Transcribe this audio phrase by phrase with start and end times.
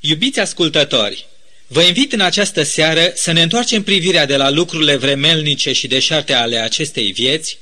[0.00, 1.26] Iubiți ascultători,
[1.66, 6.32] vă invit în această seară să ne întoarcem privirea de la lucrurile vremelnice și deșarte
[6.32, 7.58] ale acestei vieți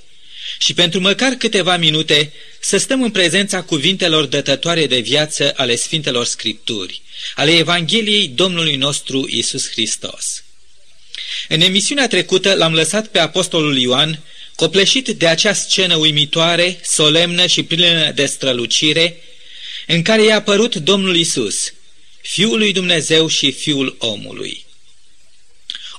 [0.59, 6.25] și pentru măcar câteva minute să stăm în prezența cuvintelor dătătoare de viață ale Sfintelor
[6.25, 7.03] Scripturi,
[7.35, 10.45] ale Evangheliei Domnului nostru Isus Hristos.
[11.49, 14.23] În emisiunea trecută l-am lăsat pe Apostolul Ioan
[14.55, 19.21] copleșit de acea scenă uimitoare, solemnă și plină de strălucire,
[19.87, 21.73] în care i-a apărut Domnul Isus,
[22.29, 24.65] Fiul lui Dumnezeu și Fiul omului.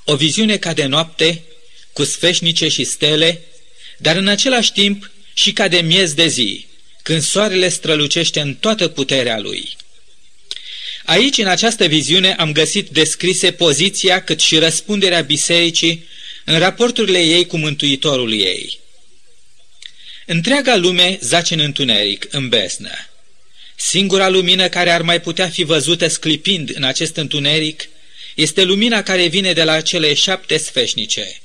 [0.03, 1.43] O viziune ca de noapte,
[1.93, 3.41] cu sfeșnice și stele,
[3.97, 6.65] dar în același timp și ca de miez de zi,
[7.03, 9.75] când soarele strălucește în toată puterea lui.
[11.05, 16.05] Aici, în această viziune, am găsit descrise poziția cât și răspunderea bisericii
[16.45, 18.79] în raporturile ei cu Mântuitorul ei.
[20.25, 22.91] Întreaga lume zace în întuneric, în besnă.
[23.79, 27.89] Singura lumină care ar mai putea fi văzută sclipind în acest întuneric
[28.35, 31.41] este lumina care vine de la cele șapte sfeșnice,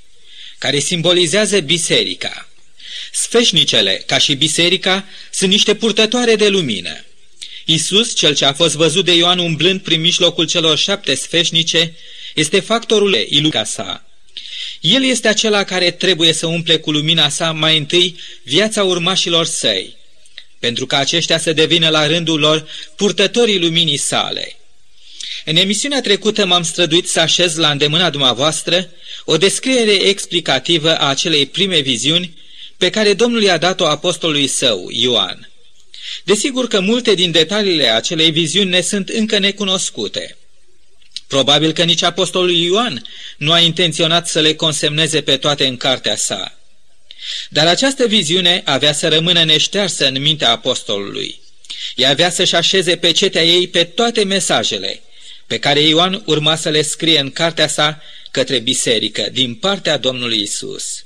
[0.59, 2.49] care simbolizează biserica.
[3.13, 7.05] Sfeșnicele, ca și biserica, sunt niște purtătoare de lumină.
[7.65, 11.95] Isus, cel ce a fost văzut de Ioan umblând prin mijlocul celor șapte sfeșnice,
[12.35, 14.07] este factorul iluca sa.
[14.81, 19.97] El este acela care trebuie să umple cu lumina sa mai întâi viața urmașilor săi,
[20.63, 24.57] pentru ca aceștia să devină la rândul lor purtătorii luminii sale.
[25.45, 28.91] În emisiunea trecută m-am străduit să așez la îndemâna dumneavoastră
[29.25, 32.37] o descriere explicativă a acelei prime viziuni
[32.77, 35.51] pe care Domnul i-a dat-o apostolului său, Ioan.
[36.25, 40.37] Desigur că multe din detaliile acelei viziuni ne sunt încă necunoscute.
[41.27, 46.17] Probabil că nici apostolul Ioan nu a intenționat să le consemneze pe toate în cartea
[46.17, 46.62] sa.
[47.49, 51.41] Dar această viziune avea să rămână neștearsă în mintea apostolului.
[51.97, 55.03] Ea avea să-și așeze pe cetea ei pe toate mesajele,
[55.47, 60.41] pe care Ioan urma să le scrie în cartea sa către biserică, din partea Domnului
[60.41, 61.05] Isus.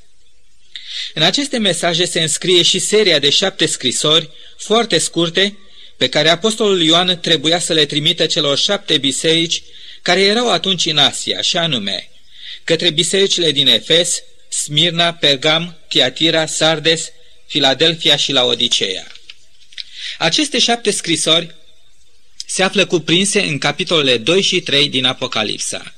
[1.15, 5.59] În aceste mesaje se înscrie și seria de șapte scrisori, foarte scurte,
[5.97, 9.63] pe care apostolul Ioan trebuia să le trimită celor șapte biserici
[10.03, 12.11] care erau atunci în Asia, și anume,
[12.65, 17.11] către bisericile din Efes, Smirna, Pergam, Tiatira, Sardes,
[17.47, 19.07] Filadelfia și Laodiceea.
[20.19, 21.55] Aceste șapte scrisori
[22.47, 25.95] se află cuprinse în capitolele 2 și 3 din Apocalipsa.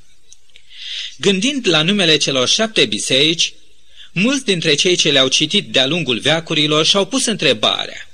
[1.17, 3.53] Gândind la numele celor șapte biserici,
[4.13, 8.09] mulți dintre cei ce le-au citit de-a lungul veacurilor și-au pus întrebarea.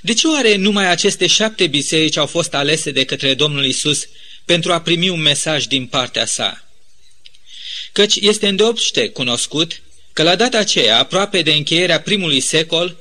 [0.00, 4.08] De ce oare numai aceste șapte biserici au fost alese de către Domnul Isus
[4.44, 6.64] pentru a primi un mesaj din partea sa?
[7.92, 9.80] Căci este îndeopște cunoscut
[10.12, 12.96] că la data aceea, aproape de încheierea primului secol,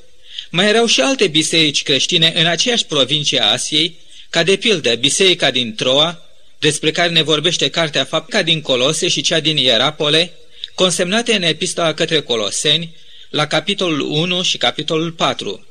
[0.50, 3.98] mai erau și alte biserici creștine în aceeași provincie a Asiei,
[4.30, 6.26] ca de pildă biserica din Troa,
[6.60, 10.34] despre care ne vorbește cartea Fapca din Colose și cea din Ierapole,
[10.76, 12.96] consemnate în epistola către Coloseni,
[13.30, 15.66] la capitolul 1 și capitolul 4,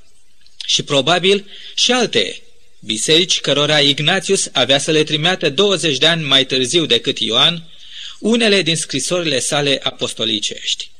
[0.67, 2.43] și probabil și alte
[2.81, 7.70] biserici cărora Ignatius avea să le trimeată 20 de ani mai târziu decât Ioan,
[8.21, 10.91] unele din scrisorile sale apostolicești.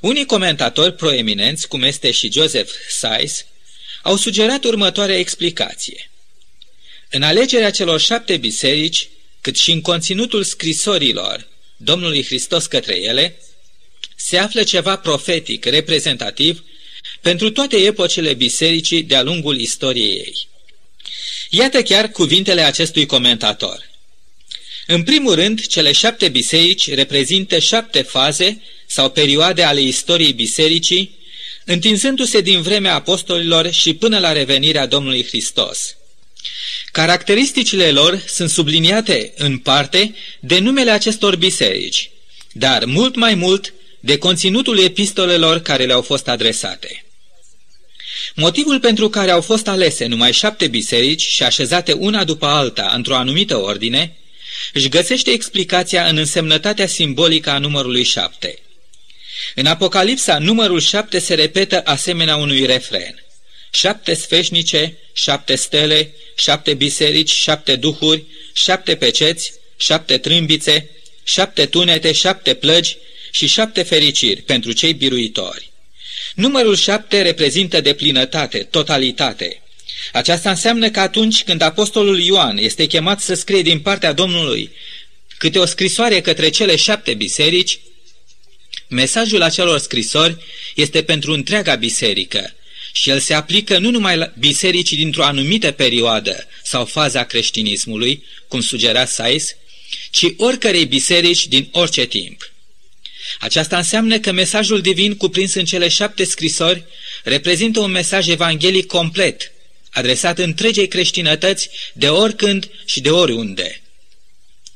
[0.00, 3.46] Unii comentatori proeminenți, cum este și Joseph Sais,
[4.02, 6.10] au sugerat următoarea explicație.
[7.10, 9.08] În alegerea celor șapte biserici,
[9.40, 13.40] cât și în conținutul scrisorilor Domnului Hristos către ele,
[14.16, 16.64] se află ceva profetic, reprezentativ,
[17.20, 20.48] pentru toate epocile bisericii de-a lungul istoriei ei.
[21.50, 23.89] Iată chiar cuvintele acestui comentator.
[24.92, 31.18] În primul rând, cele șapte biserici reprezintă șapte faze sau perioade ale istoriei bisericii,
[31.64, 35.96] întinzându-se din vremea apostolilor și până la revenirea Domnului Hristos.
[36.92, 42.10] Caracteristicile lor sunt subliniate în parte de numele acestor biserici,
[42.52, 47.04] dar mult mai mult de conținutul epistolelor care le-au fost adresate.
[48.34, 53.16] Motivul pentru care au fost alese numai șapte biserici și așezate una după alta într-o
[53.16, 54.14] anumită ordine,
[54.72, 58.58] își găsește explicația în însemnătatea simbolică a numărului șapte.
[59.54, 63.24] În Apocalipsa, numărul șapte se repetă asemenea unui refren.
[63.72, 70.90] Șapte sfeșnice, șapte stele, șapte biserici, șapte duhuri, șapte peceți, șapte trâmbițe,
[71.24, 72.96] șapte tunete, șapte plăgi
[73.30, 75.70] și șapte fericiri pentru cei biruitori.
[76.34, 79.62] Numărul șapte reprezintă deplinătate, totalitate.
[80.12, 84.70] Aceasta înseamnă că atunci când apostolul Ioan este chemat să scrie din partea Domnului
[85.38, 87.80] câte o scrisoare către cele șapte biserici,
[88.88, 90.36] mesajul acelor scrisori
[90.74, 92.54] este pentru întreaga biserică
[92.92, 98.60] și el se aplică nu numai la bisericii dintr-o anumită perioadă sau faza creștinismului, cum
[98.60, 99.56] sugera Sais,
[100.10, 102.52] ci oricărei biserici din orice timp.
[103.38, 106.84] Aceasta înseamnă că mesajul divin cuprins în cele șapte scrisori
[107.24, 109.52] reprezintă un mesaj evanghelic complet,
[109.90, 113.82] adresat întregei creștinătăți de oricând și de oriunde.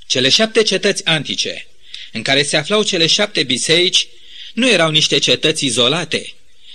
[0.07, 1.67] Cele șapte cetăți antice,
[2.13, 4.07] în care se aflau cele șapte biserici,
[4.55, 6.33] nu erau niște cetăți izolate,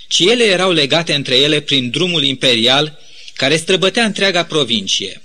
[0.08, 2.98] ci ele erau legate între ele prin drumul imperial
[3.34, 5.22] care străbătea întreaga provincie.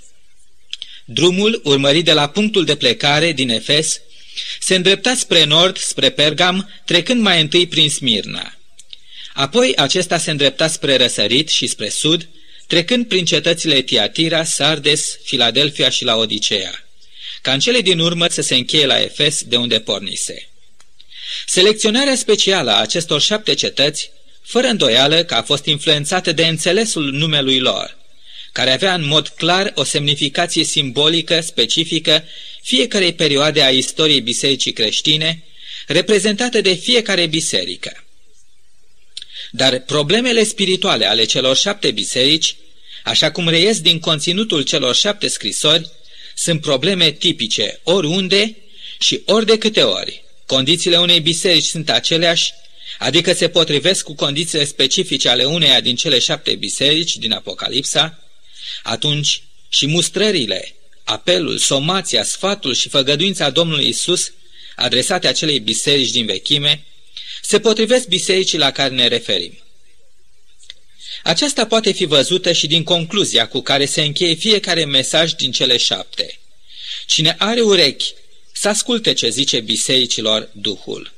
[1.04, 4.00] Drumul, urmărit de la punctul de plecare din Efes,
[4.60, 8.58] se îndrepta spre nord, spre Pergam, trecând mai întâi prin Smirna.
[9.34, 12.28] Apoi acesta se îndrepta spre răsărit și spre sud,
[12.66, 16.86] trecând prin cetățile Tiatira, Sardes, Filadelfia și la Odiceea,
[17.42, 20.48] ca în cele din urmă să se încheie la Efes de unde pornise.
[21.46, 24.10] Selecționarea specială a acestor șapte cetăți,
[24.42, 27.96] fără îndoială că a fost influențată de înțelesul numelui lor,
[28.52, 32.24] care avea în mod clar o semnificație simbolică, specifică,
[32.62, 35.42] fiecarei perioade a istoriei bisericii creștine,
[35.86, 38.05] reprezentată de fiecare biserică.
[39.56, 42.56] Dar problemele spirituale ale celor șapte biserici,
[43.04, 45.90] așa cum reies din conținutul celor șapte scrisori,
[46.34, 48.56] sunt probleme tipice oriunde
[48.98, 50.24] și ori de câte ori.
[50.46, 52.52] Condițiile unei biserici sunt aceleași,
[52.98, 58.18] adică se potrivesc cu condițiile specifice ale uneia din cele șapte biserici din Apocalipsa,
[58.82, 60.74] atunci și mustrările,
[61.04, 64.32] apelul, somația, sfatul și făgăduința Domnului Isus
[64.74, 66.84] adresate acelei biserici din vechime,
[67.46, 69.58] se potrivesc bisericii la care ne referim.
[71.22, 75.76] Aceasta poate fi văzută și din concluzia cu care se încheie fiecare mesaj din cele
[75.76, 76.38] șapte.
[77.06, 78.14] Cine are urechi,
[78.52, 81.12] să asculte ce zice bisericilor Duhul.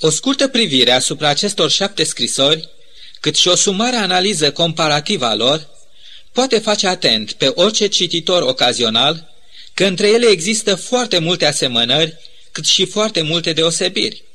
[0.00, 2.68] O scurtă privire asupra acestor șapte scrisori,
[3.20, 5.68] cât și o sumară analiză comparativă a lor,
[6.32, 9.28] poate face atent pe orice cititor ocazional
[9.74, 12.16] că între ele există foarte multe asemănări,
[12.52, 14.28] cât și foarte multe deosebiri.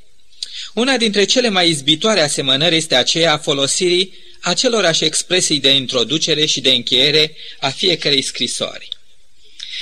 [0.74, 6.62] Una dintre cele mai izbitoare asemănări este aceea a folosirii acelorași expresii de introducere și
[6.62, 8.90] de încheiere a fiecărei scrisori.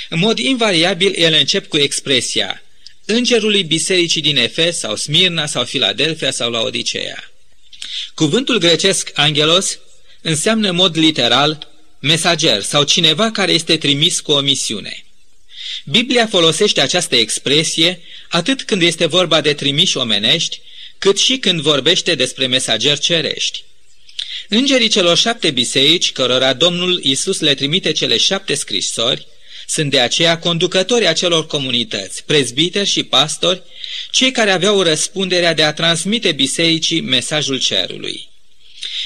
[0.08, 2.62] În mod invariabil, ele încep cu expresia
[3.06, 7.32] Îngerului bisericii din Efes sau Smirna sau Filadelfia sau la Odiceea.
[8.14, 9.78] Cuvântul grecesc angelos
[10.22, 11.68] înseamnă în mod literal
[11.98, 15.03] mesager sau cineva care este trimis cu o misiune.
[15.84, 20.60] Biblia folosește această expresie atât când este vorba de trimiși omenești,
[20.98, 23.64] cât și când vorbește despre mesageri cerești.
[24.48, 29.26] Îngerii celor șapte biserici, cărora Domnul Isus le trimite cele șapte scrisori,
[29.66, 33.62] sunt de aceea conducători acelor comunități, prezbiteri și pastori,
[34.10, 38.28] cei care aveau răspunderea de a transmite bisericii mesajul cerului.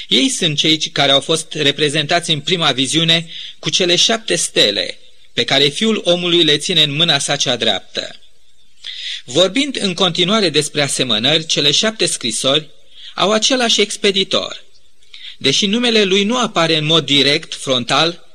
[0.07, 3.29] Ei sunt cei care au fost reprezentați în prima viziune
[3.59, 4.99] cu cele șapte stele,
[5.39, 8.15] pe care fiul omului le ține în mâna sa cea dreaptă.
[9.23, 12.69] Vorbind în continuare despre asemănări, cele șapte scrisori
[13.15, 14.63] au același expeditor.
[15.37, 18.25] Deși numele lui nu apare în mod direct, frontal,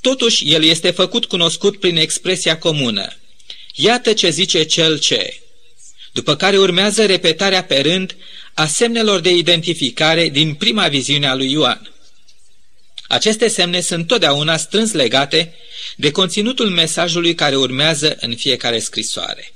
[0.00, 3.16] totuși el este făcut cunoscut prin expresia comună.
[3.74, 5.40] Iată ce zice cel ce.
[6.12, 8.16] După care urmează repetarea pe rând
[8.54, 11.92] a semnelor de identificare din prima viziune a lui Ioan.
[13.08, 15.54] Aceste semne sunt totdeauna strâns legate
[15.96, 19.54] de conținutul mesajului care urmează în fiecare scrisoare.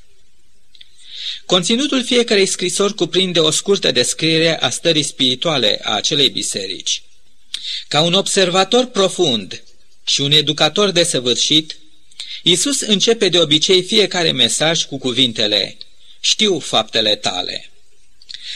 [1.47, 7.03] Conținutul fiecarei scrisori cuprinde o scurtă descriere a stării spirituale a acelei biserici.
[7.89, 9.63] Ca un observator profund
[10.05, 11.77] și un educator desăvârșit,
[12.43, 15.77] Iisus începe de obicei fiecare mesaj cu cuvintele
[16.21, 17.71] Știu faptele tale.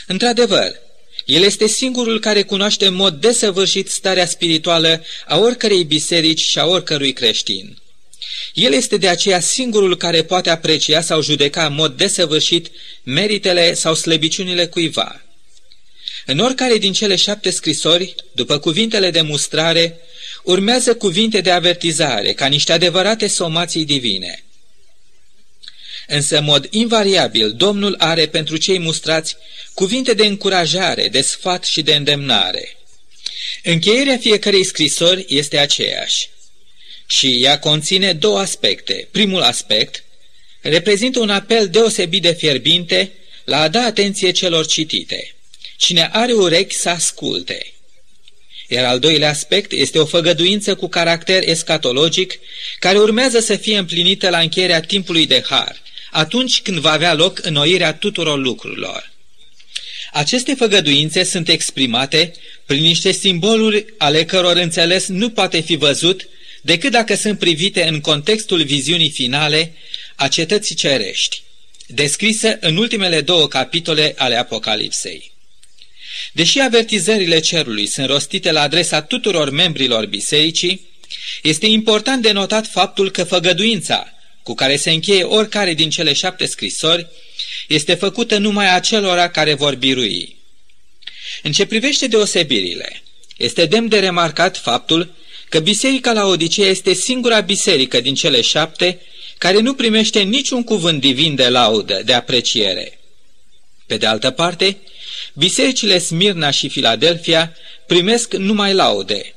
[0.07, 0.81] Într-adevăr,
[1.31, 6.67] el este singurul care cunoaște în mod desăvârșit starea spirituală a oricărei biserici și a
[6.67, 7.79] oricărui creștin.
[8.55, 12.71] El este de aceea singurul care poate aprecia sau judeca în mod desăvârșit
[13.03, 15.25] meritele sau slăbiciunile cuiva.
[16.27, 19.99] În oricare din cele șapte scrisori, după cuvintele de mustrare,
[20.43, 24.45] urmează cuvinte de avertizare, ca niște adevărate somații divine.
[26.13, 29.37] Însă, în mod invariabil, Domnul are pentru cei mustrați
[29.75, 32.77] cuvinte de încurajare, de sfat și de îndemnare.
[33.63, 36.29] Încheierea fiecărei scrisori este aceeași
[37.07, 39.09] și ea conține două aspecte.
[39.11, 40.05] Primul aspect
[40.61, 43.13] reprezintă un apel deosebit de fierbinte
[43.45, 45.35] la a da atenție celor citite.
[45.77, 47.73] Cine are urechi să asculte.
[48.69, 52.39] Iar al doilea aspect este o făgăduință cu caracter escatologic
[52.79, 57.45] care urmează să fie împlinită la încheierea timpului de har, atunci când va avea loc
[57.45, 59.11] înnoirea tuturor lucrurilor.
[60.13, 62.33] Aceste făgăduințe sunt exprimate
[62.67, 66.29] prin niște simboluri ale căror înțeles nu poate fi văzut
[66.63, 69.73] decât dacă sunt privite în contextul viziunii finale
[70.15, 71.43] a cetății cerești,
[71.87, 75.33] descrisă în ultimele două capitole ale Apocalipsei.
[76.33, 80.89] Deși avertizările cerului sunt rostite la adresa tuturor membrilor bisericii,
[81.43, 84.15] este important de notat faptul că făgăduința
[84.51, 87.07] cu care se încheie oricare din cele șapte scrisori
[87.69, 90.37] este făcută numai acelora care vor birui.
[91.43, 93.03] În ce privește deosebirile,
[93.37, 95.13] este demn de remarcat faptul
[95.49, 99.01] că biserica la Odisee este singura biserică din cele șapte
[99.39, 102.99] care nu primește niciun cuvânt divin de laudă, de apreciere.
[103.87, 104.77] Pe de altă parte,
[105.33, 109.35] bisericile Smirna și Filadelfia primesc numai laude,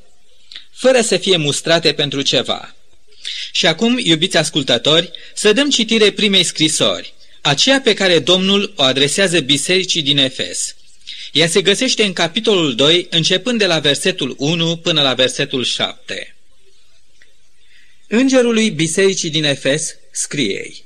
[0.71, 2.75] fără să fie mustrate pentru ceva.
[3.51, 9.39] Și acum, iubiți ascultători, să dăm citire primei scrisori, aceea pe care Domnul o adresează
[9.39, 10.75] bisericii din Efes.
[11.31, 16.35] Ea se găsește în capitolul 2, începând de la versetul 1 până la versetul 7.
[18.07, 20.83] Îngerului bisericii din Efes scrie ei.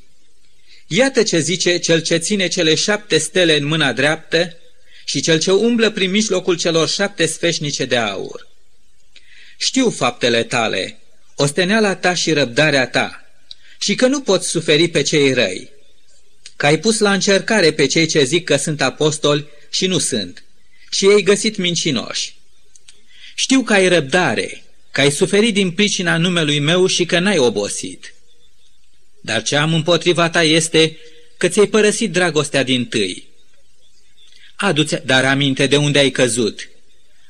[0.88, 4.58] Iată ce zice cel ce ține cele șapte stele în mâna dreaptă
[5.06, 8.48] și cel ce umblă prin mijlocul celor șapte sfeșnice de aur.
[9.58, 11.00] Știu faptele tale,
[11.40, 13.26] osteneala ta și răbdarea ta,
[13.80, 15.70] și că nu poți suferi pe cei răi,
[16.56, 20.44] că ai pus la încercare pe cei ce zic că sunt apostoli și nu sunt,
[20.92, 22.36] și ei găsit mincinoși.
[23.36, 28.14] Știu că ai răbdare, că ai suferit din pricina numelui meu și că n-ai obosit.
[29.22, 30.98] Dar ce am împotriva ta este
[31.38, 33.28] că ți-ai părăsit dragostea din tâi.
[34.56, 36.70] Adu-ți dar aminte de unde ai căzut.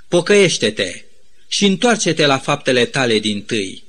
[0.07, 1.01] Pocăiește-te
[1.47, 3.83] și întoarce-te la faptele tale din tâi.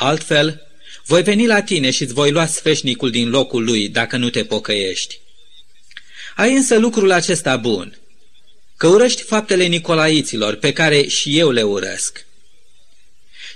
[0.00, 0.66] Altfel,
[1.06, 4.44] voi veni la tine și îți voi lua sfeșnicul din locul lui dacă nu te
[4.44, 5.20] pocăiești.
[6.36, 7.98] Ai însă lucrul acesta bun,
[8.76, 12.26] că urăști faptele nicolaiților pe care și eu le urăsc.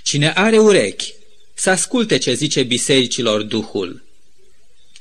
[0.03, 1.13] Cine are urechi,
[1.53, 4.03] să asculte ce zice bisericilor Duhul.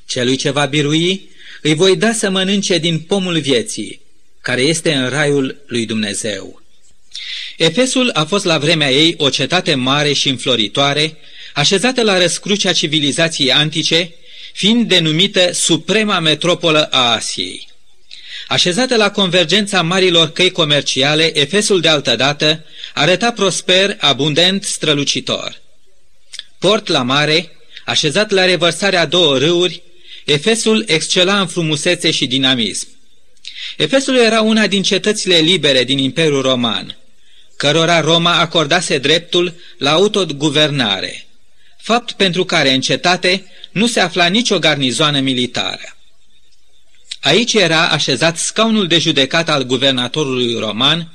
[0.07, 1.31] Celui ce va birui,
[1.63, 4.01] îi voi da să mănânce din pomul vieții,
[4.41, 6.62] care este în raiul lui Dumnezeu.
[7.57, 11.17] Efesul a fost la vremea ei o cetate mare și înfloritoare,
[11.55, 14.15] așezată la răscrucea civilizației antice,
[14.53, 17.69] fiind denumită suprema metropolă a Asiei.
[18.49, 25.61] Așezată la convergența marilor căi comerciale, Efesul de altădată arăta prosper, abundent, strălucitor.
[26.59, 27.51] Port la mare,
[27.85, 29.83] așezat la revărsarea două râuri,
[30.25, 32.89] Efesul excela în frumusețe și dinamism.
[33.77, 36.97] Efesul era una din cetățile libere din Imperiul Roman,
[37.63, 41.27] cărora Roma acordase dreptul la autoguvernare,
[41.77, 45.97] fapt pentru care în cetate nu se afla nicio garnizoană militară.
[47.21, 51.13] Aici era așezat scaunul de judecat al guvernatorului roman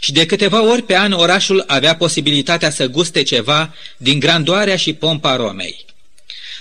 [0.00, 4.92] și de câteva ori pe an orașul avea posibilitatea să guste ceva din grandoarea și
[4.92, 5.84] pompa Romei.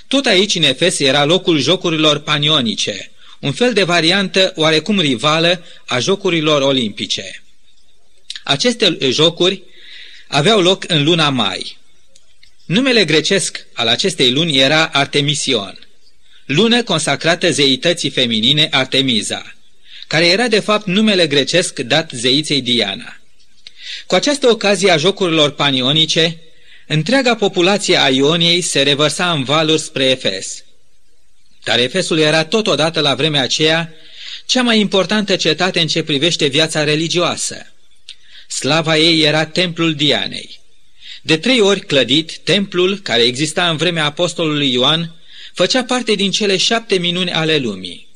[0.08, 6.00] Tot aici, în Efes, era locul jocurilor panionice, un fel de variantă oarecum rivală a
[6.00, 7.44] jocurilor olimpice.
[8.44, 9.64] Aceste jocuri
[10.28, 11.78] aveau loc în luna mai.
[12.66, 15.80] Numele grecesc al acestei luni era Artemision,
[16.46, 19.56] lună consacrată zeității feminine Artemiza,
[20.08, 23.20] care era de fapt numele grecesc dat zeiței Diana.
[24.08, 26.38] Cu această ocazie a jocurilor panionice,
[26.88, 30.64] întreaga populație a Ioniei se revărsa în valuri spre Efes.
[31.64, 33.94] Dar Efesul era totodată la vremea aceea
[34.46, 37.74] cea mai importantă cetate în ce privește viața religioasă.
[38.50, 40.60] Slava ei era templul Dianei.
[41.22, 45.16] De trei ori clădit, templul, care exista în vremea apostolului Ioan,
[45.54, 48.08] făcea parte din cele șapte minuni ale lumii.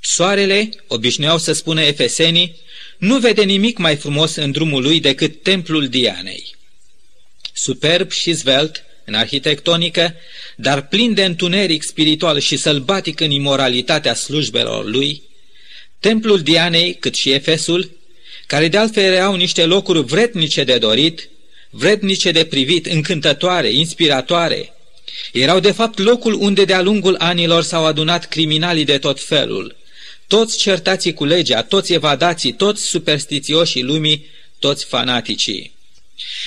[0.00, 2.56] Soarele, obișnuiau să spună efesenii,
[2.98, 6.54] nu vede nimic mai frumos în drumul lui decât templul Dianei.
[7.52, 10.14] Superb și zvelt în arhitectonică,
[10.56, 15.22] dar plin de întuneric spiritual și sălbatic în imoralitatea slujbelor lui,
[16.00, 17.95] templul Dianei, cât și Efesul,
[18.46, 21.28] care de altfel erau niște locuri vretnice de dorit,
[21.70, 24.72] vrednice de privit, încântătoare, inspiratoare,
[25.32, 29.76] erau de fapt locul unde de-a lungul anilor s-au adunat criminalii de tot felul,
[30.26, 34.26] toți certații cu legea, toți evadații, toți superstițioșii lumii,
[34.58, 35.74] toți fanaticii.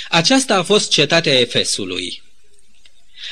[0.09, 2.21] Aceasta a fost cetatea Efesului.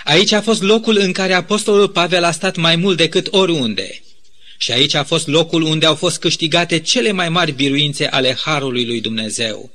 [0.03, 4.01] Aici a fost locul în care apostolul Pavel a stat mai mult decât oriunde.
[4.57, 8.85] Și aici a fost locul unde au fost câștigate cele mai mari biruințe ale Harului
[8.85, 9.71] lui Dumnezeu.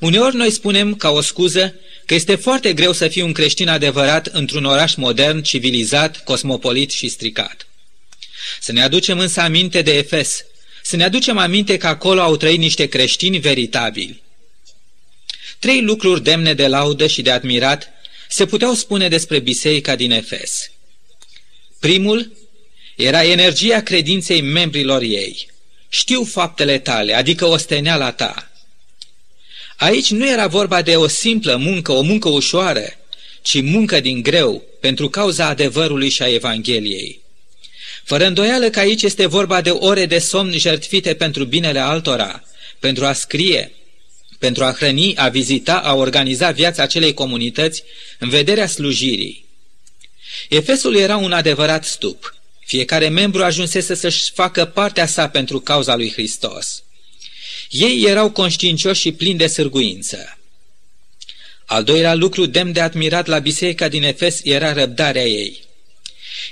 [0.00, 1.74] Uneori noi spunem, ca o scuză,
[2.06, 7.08] că este foarte greu să fii un creștin adevărat într-un oraș modern, civilizat, cosmopolit și
[7.08, 7.66] stricat.
[8.60, 10.44] Să ne aducem însă aminte de Efes,
[10.82, 14.22] să ne aducem aminte că acolo au trăit niște creștini veritabili.
[15.58, 17.88] Trei lucruri demne de laudă și de admirat
[18.28, 20.70] se puteau spune despre biserica din Efes.
[21.80, 22.32] Primul
[23.02, 25.50] era energia credinței membrilor ei.
[25.88, 28.50] Știu faptele tale, adică osteneala ta.
[29.76, 32.84] Aici nu era vorba de o simplă muncă, o muncă ușoară,
[33.42, 37.20] ci muncă din greu pentru cauza adevărului și a Evangheliei.
[38.04, 42.44] Fără îndoială că aici este vorba de ore de somn jertfite pentru binele altora,
[42.78, 43.72] pentru a scrie,
[44.38, 47.82] pentru a hrăni, a vizita, a organiza viața acelei comunități
[48.18, 49.44] în vederea slujirii.
[50.48, 52.34] Efesul era un adevărat stup.
[52.72, 56.82] Fiecare membru ajunsese să-și facă partea sa pentru cauza lui Hristos.
[57.70, 60.38] Ei erau conștiincioși și plini de sârguință.
[61.66, 65.60] Al doilea lucru demn de admirat la biserica din Efes era răbdarea ei.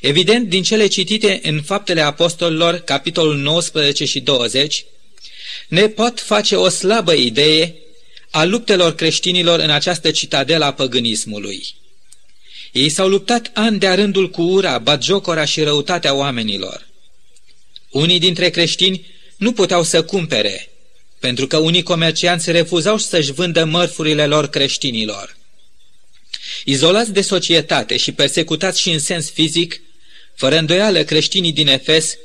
[0.00, 4.85] Evident, din cele citite în Faptele Apostolilor, capitolul 19 și 20,
[5.69, 7.75] ne pot face o slabă idee
[8.31, 11.80] a luptelor creștinilor în această citadelă a păgânismului.
[12.73, 16.89] Ei s-au luptat ani de rândul cu ura, batjocora și răutatea oamenilor.
[17.91, 20.69] Unii dintre creștini nu puteau să cumpere,
[21.19, 25.37] pentru că unii comercianți refuzau să-și vândă mărfurile lor creștinilor.
[26.65, 29.81] Izolați de societate și persecutați și în sens fizic,
[30.35, 32.17] fără îndoială creștinii din Efes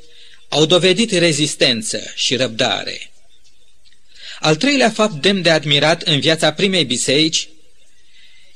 [0.48, 3.10] au dovedit rezistență și răbdare.
[4.40, 7.48] Al treilea fapt demn de admirat în viața primei biserici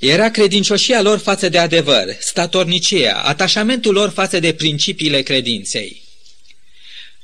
[0.00, 6.02] era credincioșia lor față de adevăr, statornicia, atașamentul lor față de principiile credinței.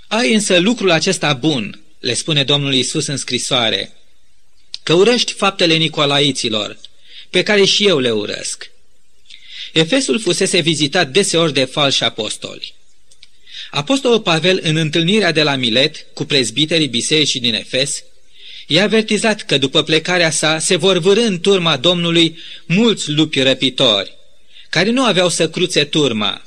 [0.06, 3.92] Ai însă lucrul acesta bun, le spune Domnul Isus în scrisoare,
[4.82, 6.78] că urăști faptele nicolaiților,
[7.30, 8.70] pe care și eu le urăsc.
[9.72, 12.74] Efesul fusese vizitat deseori de falși apostoli.
[13.70, 18.04] Apostolul Pavel, în întâlnirea de la Milet cu prezbiterii bisericii din Efes,
[18.66, 24.16] i-a avertizat că după plecarea sa se vor vârâ în turma Domnului mulți lupi răpitori,
[24.70, 26.42] care nu aveau să cruțe turma,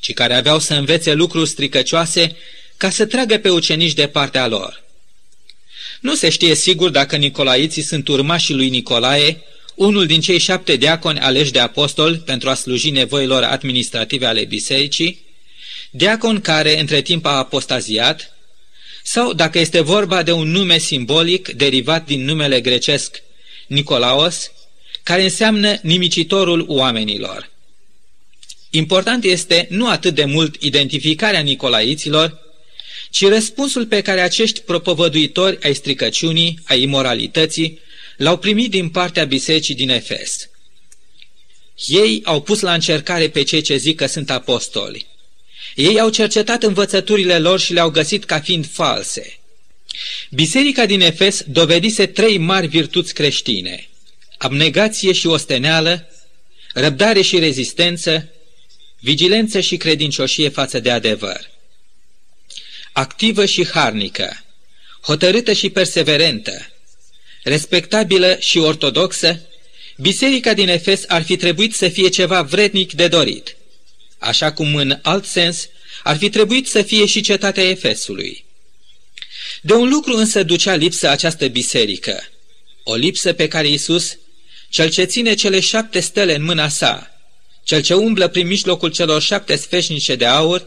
[0.00, 2.36] ci care aveau să învețe lucruri stricăcioase
[2.76, 4.82] ca să tragă pe ucenici de partea lor.
[6.00, 9.42] Nu se știe sigur dacă Nicolaiții sunt urmașii lui Nicolae,
[9.74, 15.24] unul din cei șapte diaconi aleși de apostol pentru a sluji nevoilor administrative ale bisericii,
[15.90, 18.36] diacon care între timp a apostaziat,
[19.12, 23.22] sau dacă este vorba de un nume simbolic derivat din numele grecesc
[23.66, 24.52] Nicolaos,
[25.02, 27.50] care înseamnă nimicitorul oamenilor.
[28.70, 32.38] Important este nu atât de mult identificarea nicolaiților,
[33.10, 37.78] ci răspunsul pe care acești propovăduitori ai stricăciunii, ai imoralității,
[38.16, 40.50] l-au primit din partea bisericii din Efes.
[41.86, 45.09] Ei au pus la încercare pe cei ce zic că sunt apostoli.
[45.74, 49.38] Ei au cercetat învățăturile lor și le-au găsit ca fiind false.
[50.30, 53.88] Biserica din Efes dovedise trei mari virtuți creștine,
[54.38, 56.08] abnegație și osteneală,
[56.72, 58.28] răbdare și rezistență,
[59.00, 61.50] vigilență și credincioșie față de adevăr.
[62.92, 64.44] Activă și harnică,
[65.02, 66.70] hotărâtă și perseverentă,
[67.42, 69.40] respectabilă și ortodoxă,
[69.96, 73.54] biserica din Efes ar fi trebuit să fie ceva vrednic de dorit–
[74.20, 75.68] așa cum în alt sens
[76.02, 78.44] ar fi trebuit să fie și cetatea Efesului.
[79.62, 82.22] De un lucru însă ducea lipsă această biserică,
[82.82, 84.16] o lipsă pe care Isus,
[84.68, 87.20] cel ce ține cele șapte stele în mâna sa,
[87.64, 90.66] cel ce umblă prin mijlocul celor șapte sfeșnice de aur,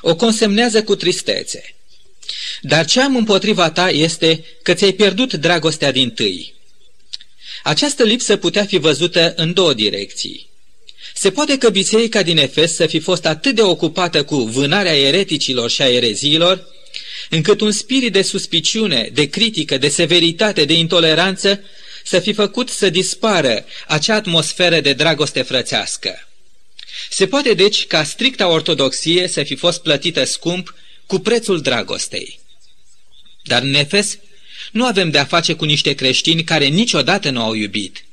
[0.00, 1.74] o consemnează cu tristețe.
[2.60, 6.54] Dar ce am împotriva ta este că ți-ai pierdut dragostea din tâi.
[7.62, 10.48] Această lipsă putea fi văzută în două direcții.
[11.14, 15.70] Se poate că biserica din Efes să fi fost atât de ocupată cu vânarea ereticilor
[15.70, 16.66] și a ereziilor,
[17.30, 21.60] încât un spirit de suspiciune, de critică, de severitate, de intoleranță
[22.04, 26.28] să fi făcut să dispară acea atmosferă de dragoste frățească.
[27.10, 30.74] Se poate deci ca stricta ortodoxie să fi fost plătită scump
[31.06, 32.40] cu prețul dragostei.
[33.42, 34.18] Dar în Efes
[34.72, 38.03] nu avem de-a face cu niște creștini care niciodată nu au iubit,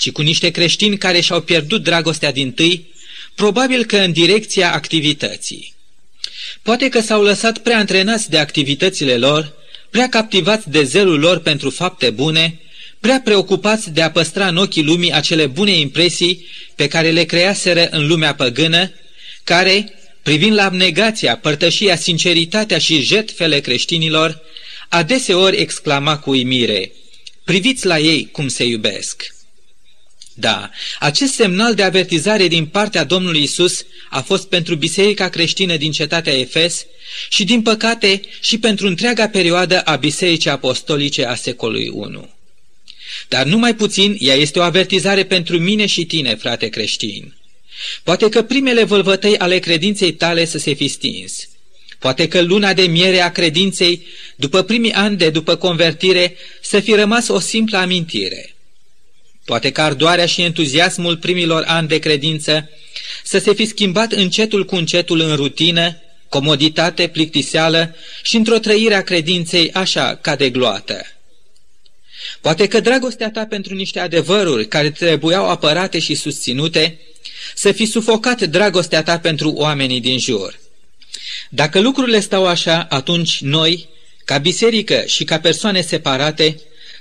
[0.00, 2.92] ci cu niște creștini care și-au pierdut dragostea din tâi,
[3.34, 5.74] probabil că în direcția activității.
[6.62, 9.52] Poate că s-au lăsat prea antrenați de activitățile lor,
[9.90, 12.60] prea captivați de zelul lor pentru fapte bune,
[13.00, 17.88] prea preocupați de a păstra în ochii lumii acele bune impresii pe care le creaseră
[17.90, 18.92] în lumea păgână,
[19.44, 24.40] care, privind la abnegația, părtășia, sinceritatea și jetfele creștinilor,
[24.88, 26.92] adeseori exclama cu uimire,
[27.44, 29.38] priviți la ei cum se iubesc.
[30.40, 35.92] Da, acest semnal de avertizare din partea Domnului Isus a fost pentru biserica creștină din
[35.92, 36.86] cetatea Efes
[37.28, 42.28] și, din păcate, și pentru întreaga perioadă a bisericii apostolice a secolului I.
[43.28, 47.34] Dar numai puțin, ea este o avertizare pentru mine și tine, frate creștin.
[48.02, 51.48] Poate că primele vâlvătăi ale credinței tale să se fi stins.
[51.98, 56.94] Poate că luna de miere a credinței, după primii ani de după convertire, să fi
[56.94, 58.54] rămas o simplă amintire.
[59.50, 62.70] Poate că ardoarea și entuziasmul primilor ani de credință
[63.24, 69.02] să se fi schimbat încetul cu încetul în rutină, comoditate, plictiseală și într-o trăire a
[69.02, 71.06] credinței așa ca de gloată.
[72.40, 76.98] Poate că dragostea ta pentru niște adevăruri care trebuiau apărate și susținute,
[77.54, 80.60] să fi sufocat dragostea ta pentru oamenii din jur.
[81.48, 83.88] Dacă lucrurile stau așa, atunci noi,
[84.24, 86.60] ca biserică și ca persoane separate,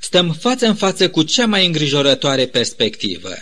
[0.10, 3.34] stăm față în față cu cea mai îngrijorătoare perspectivă.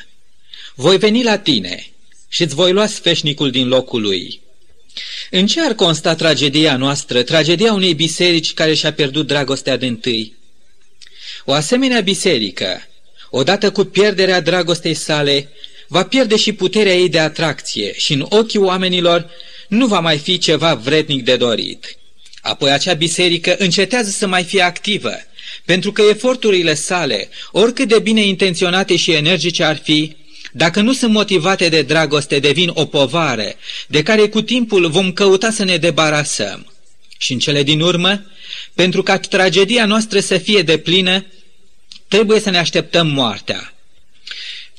[0.76, 1.88] Voi veni la tine
[2.28, 4.42] și îți voi lua sfeșnicul din locul lui.
[5.32, 10.34] În ce ar consta tragedia noastră, tragedia unei biserici care și-a pierdut dragostea de întâi?
[11.46, 12.88] O asemenea biserică,
[13.30, 15.50] odată cu pierderea dragostei sale,
[15.88, 19.30] va pierde și puterea ei de atracție și în ochii oamenilor
[19.68, 21.98] nu va mai fi ceva vrednic de dorit.
[22.42, 25.14] Apoi acea biserică încetează să mai fie activă,
[25.68, 30.16] pentru că eforturile sale, oricât de bine intenționate și energice ar fi,
[30.52, 33.54] dacă nu sunt motivate de dragoste, devin o povară,
[33.88, 36.74] de care cu timpul vom căuta să ne debarasăm.
[37.18, 38.26] Și în cele din urmă,
[38.74, 41.26] pentru ca tragedia noastră să fie de plină,
[42.08, 43.74] trebuie să ne așteptăm moartea.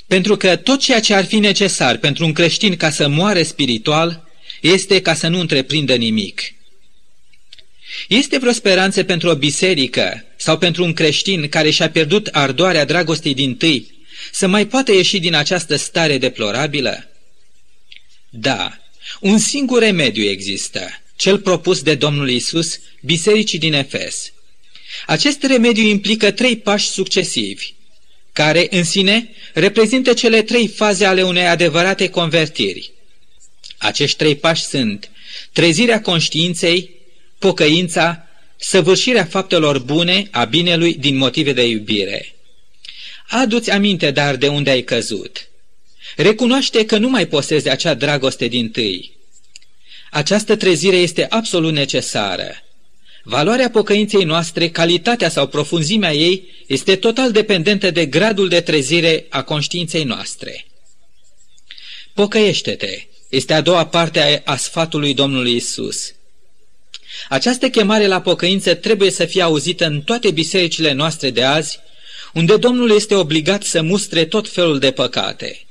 [0.07, 4.27] Pentru că tot ceea ce ar fi necesar pentru un creștin ca să moare spiritual
[4.61, 6.53] este ca să nu întreprindă nimic.
[8.07, 13.33] Este vreo speranță pentru o biserică sau pentru un creștin care și-a pierdut ardoarea dragostei
[13.33, 13.97] din tâi
[14.31, 17.09] să mai poată ieși din această stare deplorabilă?
[18.29, 18.79] Da,
[19.19, 24.31] un singur remediu există, cel propus de Domnul Isus bisericii din Efes.
[25.05, 27.73] Acest remediu implică trei pași succesivi,
[28.33, 32.91] care, în sine, reprezintă cele trei faze ale unei adevărate convertiri.
[33.77, 35.09] Acești trei pași sunt
[35.51, 36.98] trezirea conștiinței,
[37.39, 42.35] pocăința, săvârșirea faptelor bune a binelui din motive de iubire.
[43.27, 45.49] Adu-ți aminte, dar, de unde ai căzut.
[46.15, 49.17] Recunoaște că nu mai posezi acea dragoste din tâi.
[50.11, 52.63] Această trezire este absolut necesară.
[53.23, 59.43] Valoarea pocăinței noastre, calitatea sau profunzimea ei, este total dependentă de gradul de trezire a
[59.43, 60.65] conștiinței noastre.
[62.13, 66.13] Pocăiește-te este a doua parte a sfatului Domnului Isus.
[67.29, 71.79] Această chemare la pocăință trebuie să fie auzită în toate bisericile noastre de azi,
[72.33, 75.65] unde Domnul este obligat să mustre tot felul de păcate.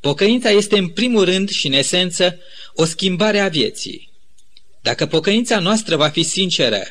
[0.00, 2.38] Pocăința este în primul rând și în esență
[2.74, 4.10] o schimbare a vieții.
[4.82, 6.82] Dacă pocăința noastră va fi sinceră,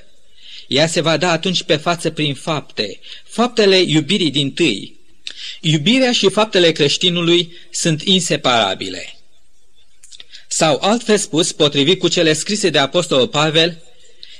[0.68, 4.96] ea se va da atunci pe față prin fapte, faptele iubirii din tâi.
[5.62, 9.15] Iubirea și faptele creștinului sunt inseparabile.
[10.48, 13.84] Sau, altfel spus, potrivit cu cele scrise de Apostolul Pavel,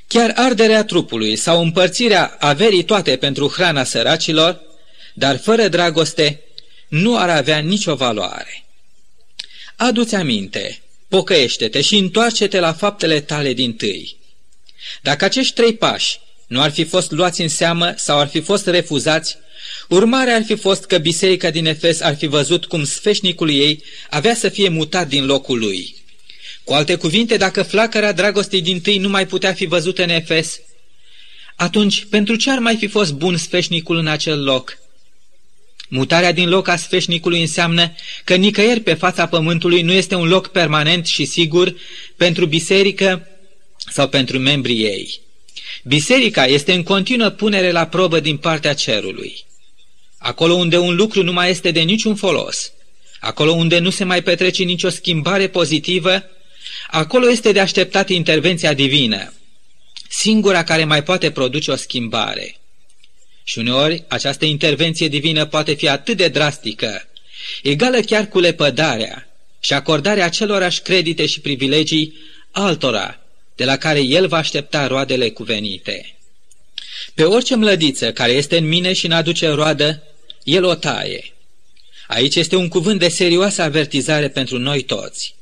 [0.08, 4.62] chiar arderea trupului sau împărțirea averii toate pentru hrana săracilor,
[5.14, 6.42] dar fără dragoste,
[6.88, 8.66] nu ar avea nicio valoare.
[9.76, 14.18] Adu-ți aminte, pocăiește-te și întoarce-te la faptele tale din tâi.
[15.02, 18.68] Dacă acești trei pași nu ar fi fost luați în seamă sau ar fi fost
[18.68, 19.38] refuzați,
[19.90, 24.36] urmarea ar fi fost că biserica din Efes ar fi văzut cum sfeșnicul ei avea
[24.36, 25.96] să fie mutat din locul lui.
[26.64, 30.60] Cu alte cuvinte, dacă flacăra dragostei din tâi nu mai putea fi văzută în Efes,
[31.56, 34.78] atunci pentru ce ar mai fi fost bun sfeșnicul în acel loc?
[35.90, 40.48] Mutarea din loc a sfeșnicului înseamnă că nicăieri pe fața pământului nu este un loc
[40.48, 41.76] permanent și sigur
[42.16, 43.28] pentru biserică
[43.92, 45.20] sau pentru membrii ei.
[45.84, 49.45] Biserica este în continuă punere la probă din partea cerului.
[50.26, 52.72] Acolo unde un lucru nu mai este de niciun folos,
[53.20, 56.24] acolo unde nu se mai petrece nicio schimbare pozitivă,
[56.88, 59.34] acolo este de așteptat intervenția divină,
[60.10, 62.58] singura care mai poate produce o schimbare.
[63.44, 67.08] Și uneori această intervenție divină poate fi atât de drastică,
[67.64, 69.28] egală chiar cu lepădarea
[69.60, 72.14] și acordarea acelorași credite și privilegii
[72.52, 73.20] altora,
[73.56, 76.16] de la care el va aștepta roadele cuvenite.
[77.14, 80.04] Pe orice mlădiță care este în mine și n-aduce roadă,
[80.46, 81.34] el o taie.
[82.08, 85.36] Aici este un cuvânt de serioasă avertizare pentru noi toți.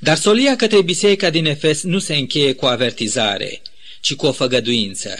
[0.00, 3.62] Dar solia către biserica din Efes nu se încheie cu avertizare,
[4.00, 5.14] ci cu o făgăduință.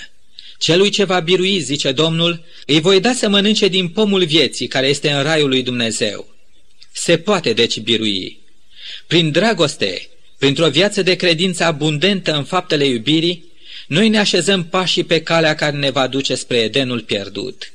[0.58, 4.86] Celui ce va birui, zice Domnul, îi voi da să mănânce din pomul vieții care
[4.86, 6.34] este în raiul lui Dumnezeu.
[6.92, 8.38] Se poate deci birui.
[9.06, 13.44] Prin dragoste, printr-o viață de credință abundentă în faptele iubirii,
[13.86, 17.72] noi ne așezăm pașii pe calea care ne va duce spre Edenul pierdut.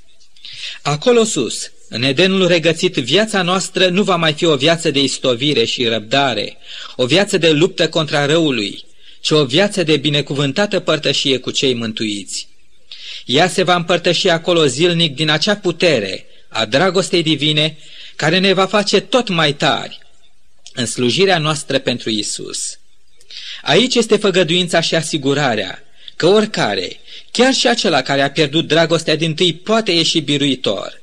[0.81, 5.65] Acolo sus, în Edenul regăsit, viața noastră nu va mai fi o viață de istovire
[5.65, 6.57] și răbdare,
[6.95, 8.85] o viață de luptă contra răului,
[9.21, 12.47] ci o viață de binecuvântată părtășie cu cei mântuiți.
[13.25, 17.77] Ea se va împărtăși acolo zilnic din acea putere a dragostei divine
[18.15, 19.99] care ne va face tot mai tari
[20.73, 22.79] în slujirea noastră pentru Isus.
[23.61, 25.83] Aici este făgăduința și asigurarea
[26.21, 26.99] că oricare,
[27.31, 31.01] chiar și acela care a pierdut dragostea din tâi, poate ieși biruitor.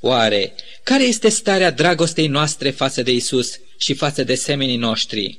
[0.00, 0.52] Oare,
[0.82, 5.38] care este starea dragostei noastre față de Isus și față de semenii noștri?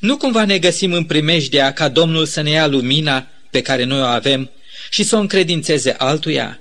[0.00, 4.00] Nu cumva ne găsim în primejdea ca Domnul să ne ia lumina pe care noi
[4.00, 4.50] o avem
[4.90, 6.60] și să o încredințeze altuia?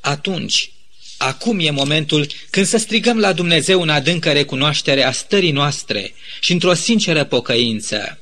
[0.00, 0.72] Atunci,
[1.16, 6.52] acum e momentul când să strigăm la Dumnezeu în adâncă recunoaștere a stării noastre și
[6.52, 8.19] într-o sinceră pocăință.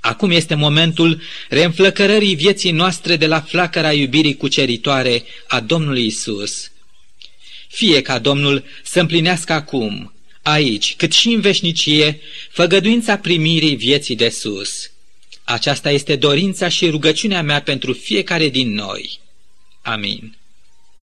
[0.00, 6.70] Acum este momentul reînflăcărării vieții noastre de la flacăra iubirii cuceritoare a Domnului Isus.
[7.68, 14.28] Fie ca Domnul să împlinească acum, aici, cât și în veșnicie, făgăduința primirii vieții de
[14.28, 14.90] sus.
[15.44, 19.20] Aceasta este dorința și rugăciunea mea pentru fiecare din noi.
[19.82, 20.36] Amin.